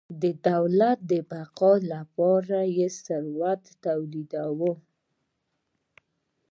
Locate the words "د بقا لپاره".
1.11-2.59